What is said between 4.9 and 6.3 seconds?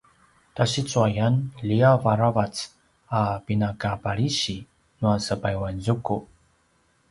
nua sepayuanzuku